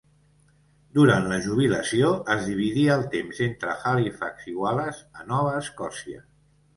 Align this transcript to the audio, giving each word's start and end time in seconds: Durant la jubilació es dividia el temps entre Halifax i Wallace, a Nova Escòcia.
Durant 0.97 1.25
la 1.31 1.35
jubilació 1.47 2.07
es 2.35 2.41
dividia 2.47 2.95
el 3.01 3.05
temps 3.15 3.41
entre 3.49 3.75
Halifax 3.91 4.49
i 4.53 4.55
Wallace, 4.63 5.05
a 5.21 5.27
Nova 5.33 5.53
Escòcia. 5.59 6.23